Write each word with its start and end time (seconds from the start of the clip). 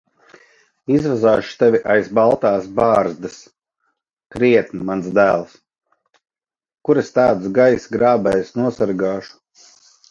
Izvazāšu 0.93 1.51
tevi 1.63 1.81
aiz 1.95 2.09
baltās 2.19 2.65
bārzdas. 2.79 3.35
Krietni, 4.37 4.83
mans 4.89 5.13
dēls. 5.21 5.55
Kur 6.89 7.03
es 7.05 7.17
tādus 7.21 7.57
gaisa 7.63 7.99
grābējus 7.99 8.55
nosargāšu! 8.61 9.41